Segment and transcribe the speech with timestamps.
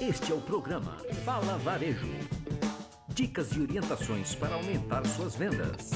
[0.00, 2.06] Este é o programa Fala Varejo.
[3.08, 5.90] Dicas e orientações para aumentar suas vendas.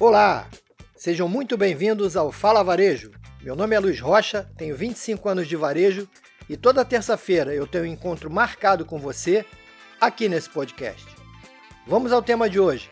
[0.00, 0.48] Olá,
[0.96, 3.10] sejam muito bem-vindos ao Fala Varejo.
[3.42, 6.08] Meu nome é Luiz Rocha, tenho 25 anos de varejo
[6.48, 9.44] e toda terça-feira eu tenho um encontro marcado com você
[10.00, 11.06] aqui nesse podcast.
[11.86, 12.90] Vamos ao tema de hoje.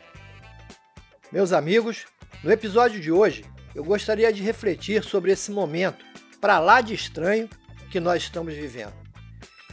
[1.33, 2.05] Meus amigos,
[2.45, 3.43] no episódio de hoje
[3.75, 6.05] eu gostaria de refletir sobre esse momento
[6.41, 7.49] para lá de estranho
[7.91, 8.95] que nós estamos vivendo.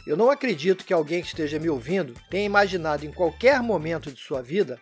[0.06, 4.20] Eu não acredito que alguém que esteja me ouvindo tenha imaginado em qualquer momento de
[4.20, 4.80] sua vida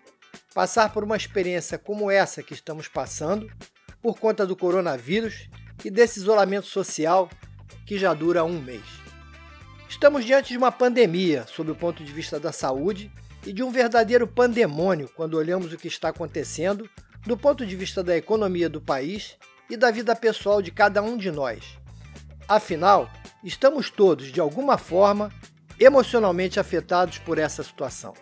[0.55, 3.51] passar por uma experiência como essa que estamos passando
[4.02, 5.48] por conta do coronavírus
[5.84, 7.28] e desse isolamento social
[7.87, 8.84] que já dura um mês.
[9.89, 13.11] Estamos diante de uma pandemia sob o ponto de vista da saúde
[13.47, 16.89] e de um verdadeiro pandemônio quando olhamos o que está acontecendo
[17.27, 19.37] do ponto de vista da economia do país
[19.69, 21.79] e da vida pessoal de cada um de nós.
[22.49, 23.11] Afinal,
[23.43, 25.33] estamos todos, de alguma forma,
[25.79, 28.15] emocionalmente afetados por essa situação.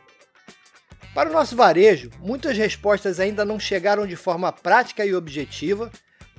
[1.14, 5.90] Para o nosso varejo, muitas respostas ainda não chegaram de forma prática e objetiva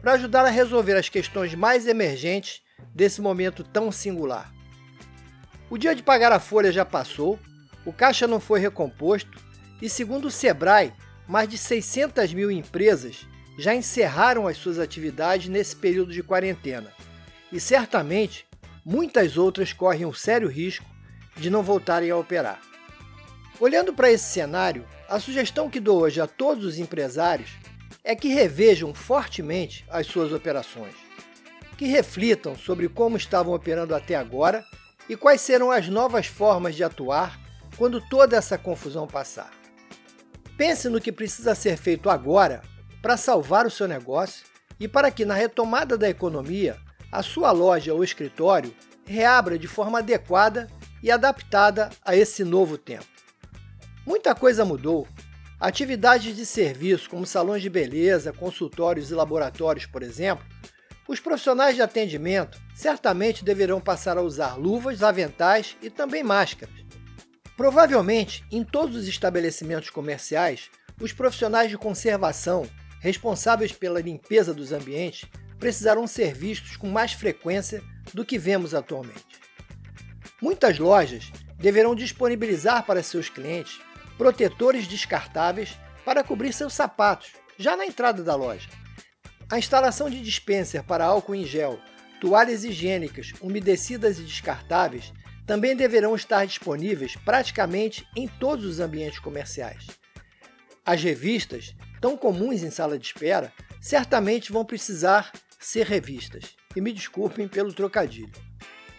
[0.02, 2.62] para ajudar a resolver as questões mais emergentes
[2.94, 4.52] desse momento tão singular.
[5.70, 7.40] O dia de pagar a folha já passou,
[7.86, 9.38] o caixa não foi recomposto
[9.82, 10.94] e, segundo o Sebrae,
[11.28, 16.92] mais de 600 mil empresas já encerraram as suas atividades nesse período de quarentena.
[17.52, 18.46] E certamente
[18.84, 20.86] muitas outras correm um sério risco
[21.36, 22.62] de não voltarem a operar.
[23.60, 27.52] Olhando para esse cenário, a sugestão que dou hoje a todos os empresários
[28.04, 30.96] é que revejam fortemente as suas operações,
[31.78, 34.66] que reflitam sobre como estavam operando até agora
[35.08, 37.40] e quais serão as novas formas de atuar
[37.78, 39.52] quando toda essa confusão passar.
[40.58, 42.62] Pense no que precisa ser feito agora
[43.04, 44.46] para salvar o seu negócio
[44.80, 46.78] e para que, na retomada da economia,
[47.12, 48.74] a sua loja ou escritório
[49.06, 50.68] reabra de forma adequada
[51.04, 53.06] e adaptada a esse novo tempo.
[54.06, 55.06] Muita coisa mudou.
[55.60, 60.46] Atividades de serviço, como salões de beleza, consultórios e laboratórios, por exemplo,
[61.06, 66.84] os profissionais de atendimento certamente deverão passar a usar luvas, aventais e também máscaras
[67.56, 72.68] Provavelmente, em todos os estabelecimentos comerciais, os profissionais de conservação
[73.04, 77.84] responsáveis pela limpeza dos ambientes precisarão ser vistos com mais frequência
[78.14, 79.44] do que vemos atualmente.
[80.42, 83.82] Muitas lojas deverão disponibilizar para seus clientes
[84.18, 88.70] protetores descartáveis para cobrir seus sapatos, já na entrada da loja.
[89.52, 91.78] A instalação de dispenser para álcool em gel,
[92.22, 95.12] toalhas higiênicas umedecidas e descartáveis
[95.46, 99.88] também deverão estar disponíveis praticamente em todos os ambientes comerciais.
[100.86, 106.54] As revistas, tão comuns em sala de espera, certamente vão precisar ser revistas.
[106.76, 108.34] E me desculpem pelo trocadilho.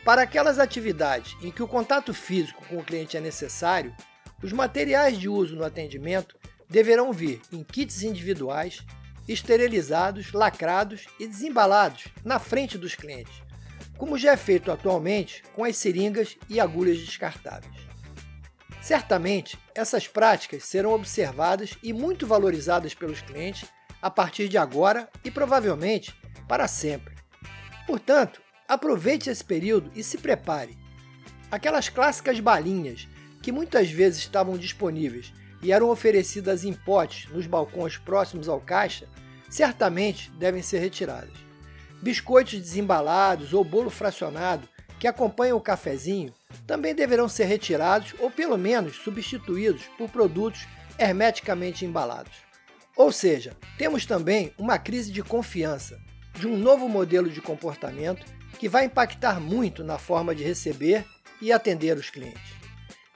[0.03, 3.95] Para aquelas atividades em que o contato físico com o cliente é necessário,
[4.43, 6.35] os materiais de uso no atendimento
[6.67, 8.81] deverão vir em kits individuais,
[9.29, 13.35] esterilizados, lacrados e desembalados na frente dos clientes,
[13.99, 17.85] como já é feito atualmente com as seringas e agulhas descartáveis.
[18.85, 23.67] Certamente, essas práticas serão observadas e muito valorizadas pelos clientes
[24.03, 26.15] a partir de agora e provavelmente
[26.47, 27.15] para sempre.
[27.87, 30.77] Portanto, aproveite esse período e se prepare.
[31.51, 33.09] Aquelas clássicas balinhas
[33.41, 39.09] que muitas vezes estavam disponíveis e eram oferecidas em potes nos balcões próximos ao caixa,
[39.49, 41.33] certamente devem ser retiradas.
[42.03, 44.69] Biscoitos desembalados ou bolo fracionado
[44.99, 46.33] que acompanham o cafezinho
[46.67, 50.67] também deverão ser retirados ou pelo menos substituídos por produtos
[50.99, 52.33] hermeticamente embalados.
[52.97, 56.01] Ou seja, temos também uma crise de confiança
[56.35, 58.25] de um novo modelo de comportamento
[58.59, 61.05] que vai impactar muito na forma de receber
[61.41, 62.55] e atender os clientes.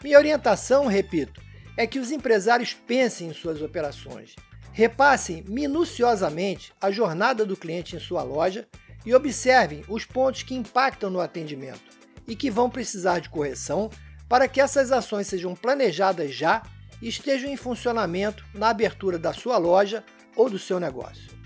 [0.02, 1.40] Minha orientação, repito,
[1.76, 4.34] é que os empresários pensem em suas operações
[4.78, 8.64] Repassem minuciosamente a jornada do cliente em sua loja
[9.04, 11.80] e observem os pontos que impactam no atendimento
[12.26, 13.90] e que vão precisar de correção
[14.28, 16.62] para que essas ações sejam planejadas já
[17.00, 20.04] e estejam em funcionamento na abertura da sua loja
[20.36, 21.38] ou do seu negócio.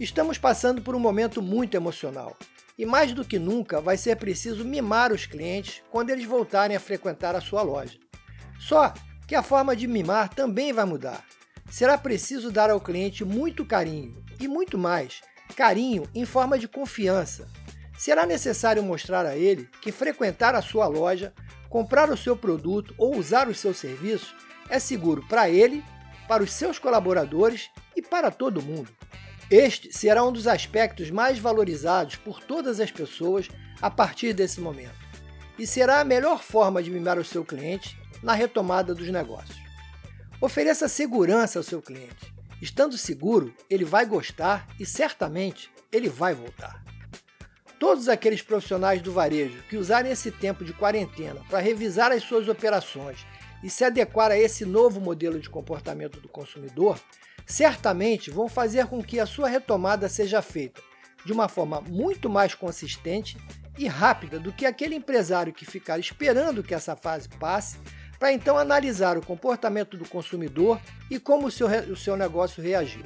[0.00, 2.36] Estamos passando por um momento muito emocional
[2.78, 6.80] e mais do que nunca vai ser preciso mimar os clientes quando eles voltarem a
[6.80, 7.98] frequentar a sua loja.
[8.58, 8.92] Só
[9.26, 11.24] que a forma de mimar também vai mudar
[11.70, 15.20] será preciso dar ao cliente muito carinho e muito mais,
[15.56, 17.48] carinho em forma de confiança.
[17.96, 21.32] Será necessário mostrar a ele que frequentar a sua loja,
[21.70, 24.34] comprar o seu produto ou usar os seus serviços
[24.68, 25.82] é seguro para ele,
[26.28, 28.90] para os seus colaboradores e para todo mundo.
[29.50, 33.48] Este será um dos aspectos mais valorizados por todas as pessoas
[33.80, 35.06] a partir desse momento
[35.58, 39.56] e será a melhor forma de mimar o seu cliente na retomada dos negócios.
[40.40, 42.35] Ofereça segurança ao seu cliente.
[42.60, 46.82] Estando seguro, ele vai gostar e certamente ele vai voltar.
[47.78, 52.48] Todos aqueles profissionais do varejo que usarem esse tempo de quarentena para revisar as suas
[52.48, 53.26] operações
[53.62, 56.98] e se adequar a esse novo modelo de comportamento do consumidor,
[57.44, 60.80] certamente vão fazer com que a sua retomada seja feita
[61.24, 63.36] de uma forma muito mais consistente
[63.76, 67.78] e rápida do que aquele empresário que ficar esperando que essa fase passe
[68.18, 70.80] para então analisar o comportamento do consumidor
[71.10, 73.04] e como o seu, o seu negócio reagiu.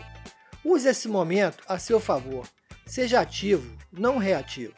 [0.64, 2.46] Use esse momento a seu favor.
[2.86, 4.74] Seja ativo, não reativo.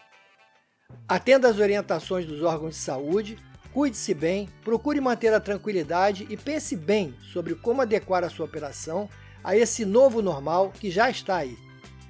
[1.08, 3.38] Atenda às orientações dos órgãos de saúde,
[3.72, 9.08] cuide-se bem, procure manter a tranquilidade e pense bem sobre como adequar a sua operação
[9.42, 11.56] a esse novo normal que já está aí.